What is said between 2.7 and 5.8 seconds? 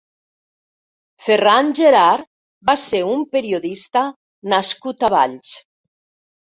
va ser un periodista nascut a Valls.